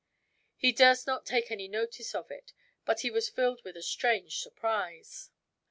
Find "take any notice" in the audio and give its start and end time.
1.27-2.15